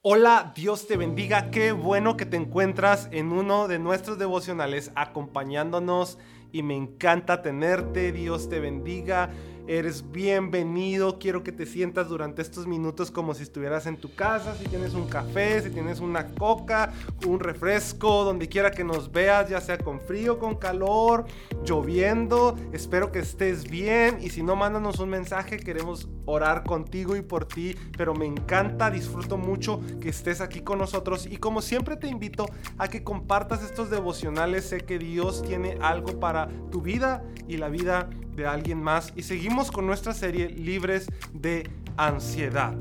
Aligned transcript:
Hola, 0.00 0.52
Dios 0.54 0.86
te 0.86 0.96
bendiga. 0.96 1.50
Qué 1.50 1.72
bueno 1.72 2.16
que 2.16 2.24
te 2.24 2.36
encuentras 2.36 3.08
en 3.10 3.32
uno 3.32 3.66
de 3.66 3.80
nuestros 3.80 4.16
devocionales 4.16 4.92
acompañándonos 4.94 6.18
y 6.52 6.62
me 6.62 6.76
encanta 6.76 7.42
tenerte. 7.42 8.12
Dios 8.12 8.48
te 8.48 8.60
bendiga. 8.60 9.30
Eres 9.68 10.10
bienvenido. 10.10 11.18
Quiero 11.18 11.44
que 11.44 11.52
te 11.52 11.66
sientas 11.66 12.08
durante 12.08 12.40
estos 12.40 12.66
minutos 12.66 13.10
como 13.10 13.34
si 13.34 13.42
estuvieras 13.42 13.84
en 13.84 13.98
tu 13.98 14.14
casa. 14.14 14.54
Si 14.54 14.64
tienes 14.64 14.94
un 14.94 15.06
café, 15.08 15.60
si 15.60 15.68
tienes 15.68 16.00
una 16.00 16.28
coca, 16.28 16.94
un 17.26 17.38
refresco, 17.38 18.24
donde 18.24 18.48
quiera 18.48 18.70
que 18.70 18.82
nos 18.82 19.12
veas, 19.12 19.50
ya 19.50 19.60
sea 19.60 19.76
con 19.76 20.00
frío, 20.00 20.38
con 20.38 20.54
calor, 20.54 21.26
lloviendo. 21.66 22.56
Espero 22.72 23.12
que 23.12 23.18
estés 23.18 23.68
bien. 23.68 24.16
Y 24.22 24.30
si 24.30 24.42
no, 24.42 24.56
mándanos 24.56 25.00
un 25.00 25.10
mensaje. 25.10 25.58
Queremos 25.58 26.08
orar 26.24 26.64
contigo 26.64 27.14
y 27.14 27.20
por 27.20 27.44
ti. 27.44 27.76
Pero 27.94 28.14
me 28.14 28.24
encanta, 28.24 28.90
disfruto 28.90 29.36
mucho 29.36 29.82
que 30.00 30.08
estés 30.08 30.40
aquí 30.40 30.62
con 30.62 30.78
nosotros. 30.78 31.26
Y 31.26 31.36
como 31.36 31.60
siempre 31.60 31.98
te 31.98 32.08
invito 32.08 32.46
a 32.78 32.88
que 32.88 33.04
compartas 33.04 33.62
estos 33.62 33.90
devocionales. 33.90 34.64
Sé 34.64 34.78
que 34.80 34.98
Dios 34.98 35.42
tiene 35.42 35.76
algo 35.82 36.18
para 36.18 36.48
tu 36.70 36.80
vida 36.80 37.22
y 37.46 37.58
la 37.58 37.68
vida 37.68 38.08
de 38.38 38.46
alguien 38.46 38.82
más 38.82 39.12
y 39.16 39.24
seguimos 39.24 39.70
con 39.70 39.86
nuestra 39.86 40.14
serie 40.14 40.48
Libres 40.48 41.08
de 41.34 41.68
Ansiedad. 41.98 42.74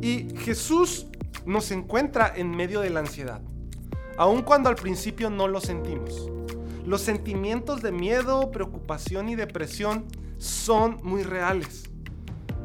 Y 0.00 0.28
Jesús 0.36 1.06
nos 1.46 1.70
encuentra 1.72 2.32
en 2.36 2.50
medio 2.50 2.80
de 2.80 2.90
la 2.90 3.00
ansiedad, 3.00 3.40
aun 4.16 4.42
cuando 4.42 4.68
al 4.68 4.76
principio 4.76 5.30
no 5.30 5.48
lo 5.48 5.60
sentimos. 5.60 6.30
Los 6.86 7.00
sentimientos 7.00 7.82
de 7.82 7.90
miedo, 7.90 8.50
preocupación 8.50 9.28
y 9.28 9.34
depresión 9.34 10.04
son 10.36 11.00
muy 11.02 11.22
reales. 11.22 11.90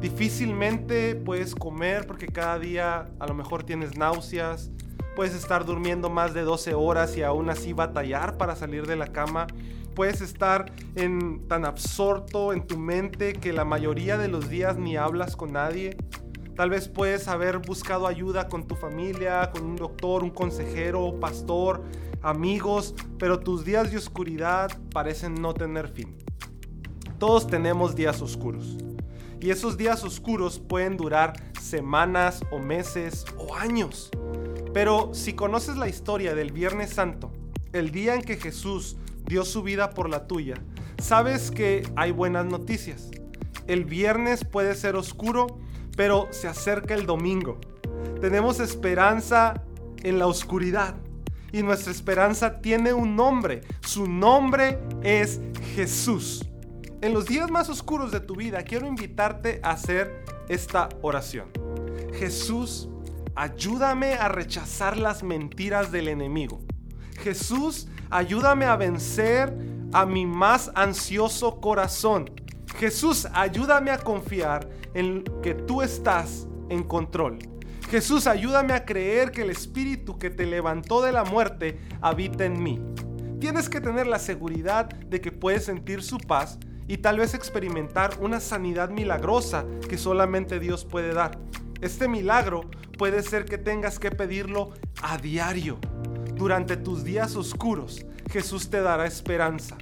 Difícilmente 0.00 1.16
puedes 1.16 1.54
comer 1.54 2.06
porque 2.06 2.26
cada 2.26 2.58
día 2.58 3.10
a 3.18 3.26
lo 3.26 3.34
mejor 3.34 3.64
tienes 3.64 3.96
náuseas, 3.96 4.70
puedes 5.16 5.34
estar 5.34 5.64
durmiendo 5.64 6.10
más 6.10 6.34
de 6.34 6.42
12 6.42 6.74
horas 6.74 7.16
y 7.16 7.22
aún 7.22 7.48
así 7.48 7.72
batallar 7.72 8.36
para 8.36 8.54
salir 8.54 8.86
de 8.86 8.96
la 8.96 9.06
cama 9.06 9.46
puedes 9.94 10.20
estar 10.20 10.72
en, 10.96 11.46
tan 11.48 11.64
absorto 11.64 12.52
en 12.52 12.66
tu 12.66 12.78
mente 12.78 13.34
que 13.34 13.52
la 13.52 13.64
mayoría 13.64 14.18
de 14.18 14.28
los 14.28 14.48
días 14.48 14.76
ni 14.76 14.96
hablas 14.96 15.36
con 15.36 15.52
nadie. 15.52 15.96
Tal 16.56 16.70
vez 16.70 16.88
puedes 16.88 17.26
haber 17.28 17.58
buscado 17.58 18.06
ayuda 18.06 18.48
con 18.48 18.66
tu 18.66 18.76
familia, 18.76 19.50
con 19.52 19.64
un 19.64 19.76
doctor, 19.76 20.22
un 20.22 20.30
consejero, 20.30 21.18
pastor, 21.18 21.82
amigos, 22.22 22.94
pero 23.18 23.40
tus 23.40 23.64
días 23.64 23.90
de 23.90 23.96
oscuridad 23.96 24.70
parecen 24.92 25.34
no 25.34 25.52
tener 25.52 25.88
fin. 25.88 26.16
Todos 27.18 27.46
tenemos 27.46 27.94
días 27.94 28.22
oscuros. 28.22 28.76
Y 29.40 29.50
esos 29.50 29.76
días 29.76 30.04
oscuros 30.04 30.58
pueden 30.58 30.96
durar 30.96 31.34
semanas 31.60 32.42
o 32.50 32.58
meses 32.58 33.24
o 33.36 33.54
años. 33.54 34.10
Pero 34.72 35.12
si 35.12 35.34
conoces 35.34 35.76
la 35.76 35.88
historia 35.88 36.34
del 36.34 36.52
Viernes 36.52 36.90
Santo, 36.90 37.32
el 37.72 37.90
día 37.90 38.14
en 38.14 38.22
que 38.22 38.36
Jesús 38.36 38.96
dio 39.26 39.44
su 39.44 39.62
vida 39.62 39.90
por 39.90 40.08
la 40.08 40.26
tuya, 40.26 40.54
sabes 41.02 41.50
que 41.50 41.88
hay 41.96 42.12
buenas 42.12 42.46
noticias. 42.46 43.10
El 43.66 43.84
viernes 43.84 44.44
puede 44.44 44.74
ser 44.74 44.96
oscuro, 44.96 45.58
pero 45.96 46.28
se 46.30 46.48
acerca 46.48 46.94
el 46.94 47.06
domingo. 47.06 47.58
Tenemos 48.20 48.60
esperanza 48.60 49.62
en 50.02 50.18
la 50.18 50.26
oscuridad 50.26 50.96
y 51.52 51.62
nuestra 51.62 51.92
esperanza 51.92 52.60
tiene 52.60 52.92
un 52.92 53.16
nombre. 53.16 53.62
Su 53.80 54.06
nombre 54.06 54.78
es 55.02 55.40
Jesús. 55.74 56.48
En 57.00 57.14
los 57.14 57.26
días 57.26 57.50
más 57.50 57.68
oscuros 57.68 58.10
de 58.12 58.20
tu 58.20 58.34
vida 58.34 58.62
quiero 58.62 58.86
invitarte 58.86 59.60
a 59.62 59.70
hacer 59.70 60.24
esta 60.48 60.88
oración. 61.02 61.50
Jesús, 62.18 62.88
ayúdame 63.34 64.14
a 64.14 64.28
rechazar 64.28 64.96
las 64.96 65.22
mentiras 65.22 65.92
del 65.92 66.08
enemigo. 66.08 66.60
Jesús, 67.22 67.88
ayúdame 68.14 68.64
a 68.64 68.76
vencer 68.76 69.52
a 69.92 70.06
mi 70.06 70.24
más 70.24 70.70
ansioso 70.76 71.60
corazón. 71.60 72.30
Jesús, 72.78 73.26
ayúdame 73.32 73.90
a 73.90 73.98
confiar 73.98 74.68
en 74.94 75.24
que 75.42 75.54
tú 75.54 75.82
estás 75.82 76.46
en 76.68 76.84
control. 76.84 77.38
Jesús, 77.90 78.28
ayúdame 78.28 78.72
a 78.72 78.84
creer 78.84 79.32
que 79.32 79.42
el 79.42 79.50
Espíritu 79.50 80.16
que 80.16 80.30
te 80.30 80.46
levantó 80.46 81.02
de 81.02 81.10
la 81.10 81.24
muerte 81.24 81.80
habita 82.00 82.44
en 82.44 82.62
mí. 82.62 82.80
Tienes 83.40 83.68
que 83.68 83.80
tener 83.80 84.06
la 84.06 84.20
seguridad 84.20 84.88
de 84.88 85.20
que 85.20 85.32
puedes 85.32 85.64
sentir 85.64 86.00
su 86.00 86.18
paz 86.18 86.60
y 86.86 86.98
tal 86.98 87.18
vez 87.18 87.34
experimentar 87.34 88.12
una 88.20 88.38
sanidad 88.38 88.90
milagrosa 88.90 89.64
que 89.88 89.98
solamente 89.98 90.60
Dios 90.60 90.84
puede 90.84 91.14
dar. 91.14 91.40
Este 91.80 92.06
milagro 92.06 92.60
puede 92.96 93.24
ser 93.24 93.44
que 93.44 93.58
tengas 93.58 93.98
que 93.98 94.12
pedirlo 94.12 94.72
a 95.02 95.18
diario. 95.18 95.80
Durante 96.36 96.76
tus 96.76 97.04
días 97.04 97.36
oscuros, 97.36 98.04
Jesús 98.30 98.70
te 98.70 98.80
dará 98.80 99.06
esperanza. 99.06 99.76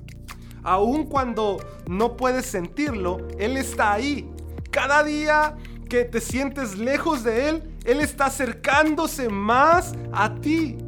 Aun 0.63 1.07
cuando 1.07 1.59
no 1.89 2.17
puedes 2.17 2.47
sentirlo, 2.47 3.27
Él 3.39 3.57
está 3.57 3.93
ahí. 3.93 4.31
Cada 4.71 5.03
día 5.03 5.57
que 5.89 6.05
te 6.05 6.21
sientes 6.21 6.79
lejos 6.79 7.25
de 7.25 7.49
Él, 7.49 7.77
Él 7.85 8.01
está 8.01 8.27
acercándose 8.27 9.29
más 9.29 9.95
a 10.13 10.35
ti. 10.37 10.79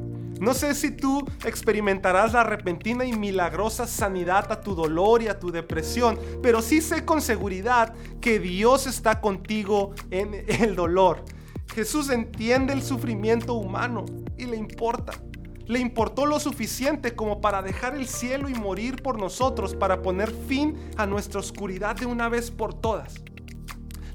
No 0.40 0.52
sé 0.54 0.74
si 0.74 0.90
tú 0.90 1.24
experimentarás 1.44 2.32
la 2.32 2.44
repentina 2.44 3.04
y 3.04 3.12
milagrosa 3.12 3.86
sanidad 3.86 4.50
a 4.50 4.60
tu 4.60 4.74
dolor 4.74 5.22
y 5.22 5.28
a 5.28 5.38
tu 5.38 5.50
depresión, 5.50 6.18
pero 6.42 6.60
sí 6.60 6.80
sé 6.80 7.04
con 7.04 7.20
seguridad 7.20 7.94
que 8.20 8.38
Dios 8.38 8.86
está 8.86 9.20
contigo 9.20 9.94
en 10.10 10.44
el 10.48 10.74
dolor. 10.76 11.24
Jesús 11.74 12.10
entiende 12.10 12.72
el 12.72 12.82
sufrimiento 12.82 13.54
humano 13.54 14.04
y 14.36 14.46
le 14.46 14.56
importa 14.56 15.12
le 15.66 15.78
importó 15.78 16.26
lo 16.26 16.38
suficiente 16.40 17.14
como 17.14 17.40
para 17.40 17.62
dejar 17.62 17.96
el 17.96 18.06
cielo 18.06 18.48
y 18.48 18.54
morir 18.54 19.02
por 19.02 19.18
nosotros 19.18 19.74
para 19.74 20.02
poner 20.02 20.30
fin 20.30 20.76
a 20.96 21.06
nuestra 21.06 21.40
oscuridad 21.40 21.96
de 21.96 22.06
una 22.06 22.28
vez 22.28 22.50
por 22.50 22.74
todas. 22.74 23.22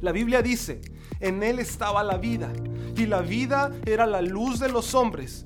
La 0.02 0.12
Biblia 0.12 0.42
dice, 0.42 0.82
en 1.20 1.44
Él 1.44 1.60
estaba 1.60 2.04
la 2.04 2.18
vida 2.18 2.52
y 2.96 3.06
la 3.06 3.22
vida 3.22 3.72
era 3.86 4.06
la 4.06 4.22
luz 4.22 4.60
de 4.60 4.70
los 4.70 4.96
hombres. 4.96 5.46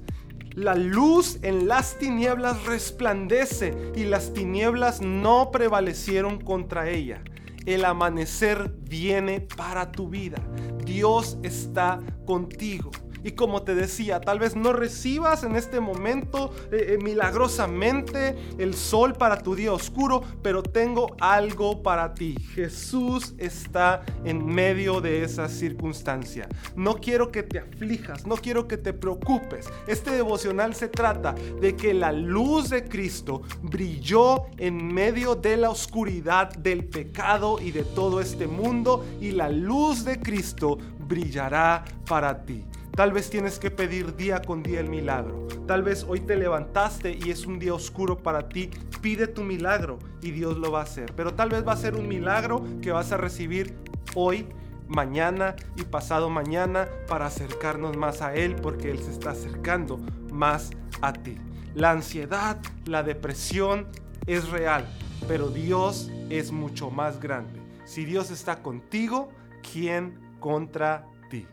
La 0.56 0.75
luz 0.75 1.40
en 1.42 1.68
las 1.68 1.97
tinieblas 1.97 2.66
resplandece 2.66 3.74
y 3.96 4.03
las 4.03 4.34
tinieblas 4.34 5.02
no 5.02 5.50
prevalecieron 5.52 6.40
contra 6.40 6.90
ella. 6.90 7.24
El 7.66 7.86
amanecer 7.86 8.75
viene 8.81 9.42
para 9.42 9.92
tu 9.92 10.09
vida. 10.09 10.38
Dios 10.86 11.40
está 11.42 12.00
contigo. 12.25 12.92
Y 13.23 13.31
como 13.31 13.63
te 13.63 13.75
decía, 13.75 14.19
tal 14.19 14.39
vez 14.39 14.56
no 14.56 14.73
recibas 14.73 15.44
en 15.44 15.56
este 15.56 15.79
momento 15.79 16.53
eh, 16.72 16.94
eh, 16.94 16.97
milagrosamente 17.01 18.35
el 18.57 18.73
sol 18.73 19.13
para 19.13 19.38
tu 19.38 19.56
día 19.56 19.72
oscuro, 19.72 20.23
pero 20.41 20.61
tengo 20.63 21.16
algo 21.19 21.81
para 21.81 22.13
ti. 22.13 22.35
Jesús 22.53 23.33
está 23.38 24.03
en 24.25 24.45
medio 24.45 25.01
de 25.01 25.23
esa 25.23 25.47
circunstancia. 25.47 26.47
No 26.75 26.95
quiero 26.95 27.31
que 27.31 27.44
te 27.44 27.59
aflijas, 27.59 28.25
no 28.25 28.35
quiero 28.35 28.67
que 28.67 28.78
te 28.78 28.94
preocupes. 28.94 29.67
Este 29.88 30.12
devocional 30.12 30.75
se 30.75 30.88
trata 30.88 31.35
de 31.62 31.75
que 31.75 31.94
la 31.94 32.12
luz 32.12 32.69
de 32.69 32.83
Cristo 32.83 33.41
brilló 33.62 34.45
en 34.57 34.94
medio 34.94 35.35
de 35.35 35.57
la 35.57 35.69
oscuridad 35.69 36.53
del 36.56 36.85
pecado 36.85 37.59
y 37.59 37.72
de 37.72 37.83
todo 37.83 38.19
este 38.19 38.47
mundo 38.47 39.06
y 39.22 39.31
la 39.31 39.50
luz 39.50 40.03
de 40.06 40.19
Cristo 40.19 40.78
brillará 41.07 41.83
para 42.07 42.45
ti. 42.45 42.63
Tal 42.96 43.12
vez 43.12 43.31
tienes 43.31 43.58
que 43.58 43.72
pedir 43.72 44.16
día 44.16 44.44
con 44.44 44.62
día 44.62 44.80
el 44.80 44.88
milagro. 44.88 45.48
Tal 45.66 45.81
vez 45.81 46.06
hoy 46.08 46.20
te 46.20 46.36
levantaste 46.36 47.18
y 47.20 47.31
es 47.31 47.48
un 47.48 47.58
día 47.58 47.74
oscuro 47.74 48.20
para 48.20 48.50
ti. 48.50 48.70
Pide 49.02 49.26
tu 49.26 49.44
milagro 49.44 49.98
y 50.22 50.30
Dios 50.30 50.59
lo 50.59 50.72
va 50.72 50.81
a 50.81 50.84
hacer. 50.84 51.12
Pero 51.16 51.34
tal 51.34 51.50
vez 51.50 51.68
va 51.68 51.74
a 51.74 51.78
ser 51.78 51.96
un 51.96 52.08
milagro 52.08 52.64
que 52.84 52.92
vas 52.92 53.12
a 53.12 53.18
recibir 53.18 53.74
hoy, 54.14 54.48
mañana 54.88 55.56
y 55.76 55.81
pasado 55.86 56.30
mañana 56.30 56.88
para 57.08 57.26
acercarnos 57.26 57.98
más 57.98 58.22
a 58.22 58.36
Él 58.36 58.57
porque 58.57 58.92
Él 58.92 59.00
se 59.00 59.10
está 59.10 59.31
acercando 59.31 59.98
más 60.31 60.69
a 61.01 61.13
ti. 61.13 61.39
La 61.74 61.89
ansiedad, 61.89 62.60
la 62.86 63.01
depresión 63.01 63.88
es 64.28 64.50
real, 64.50 64.88
pero 65.28 65.50
Dios 65.50 66.12
es 66.30 66.51
mucho 66.51 66.92
más 66.92 67.19
grande. 67.19 67.60
Si 67.86 68.06
Dios 68.06 68.30
está 68.30 68.62
contigo, 68.62 69.30
¿quién 69.72 70.19
contra 70.39 71.07
ti? 71.31 71.48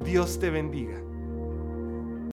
Dios 0.00 0.38
te 0.38 0.50
bendiga. 0.50 1.00